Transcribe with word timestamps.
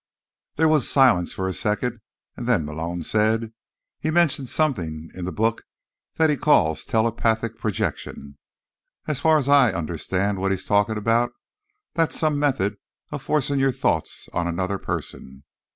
There 0.55 0.67
was 0.67 0.89
silence 0.89 1.31
for 1.31 1.47
a 1.47 1.53
second, 1.53 2.01
and 2.35 2.47
then 2.47 2.65
Malone 2.65 3.03
said, 3.03 3.53
"He 3.99 4.09
mentions 4.09 4.51
something, 4.51 5.11
in 5.13 5.25
the 5.25 5.31
book, 5.31 5.61
that 6.15 6.31
he 6.31 6.37
calls 6.37 6.83
'telepathic 6.85 7.59
projection.' 7.59 8.39
As 9.05 9.19
far 9.19 9.37
as 9.37 9.47
I 9.47 9.71
understand 9.71 10.39
what 10.39 10.49
he's 10.49 10.65
talking 10.65 10.97
about, 10.97 11.33
that's 11.93 12.17
some 12.17 12.39
method 12.39 12.77
of 13.11 13.21
forcing 13.21 13.59
your 13.59 13.71
thoughts 13.71 14.27
on 14.33 14.47
another 14.47 14.79
person." 14.79 15.43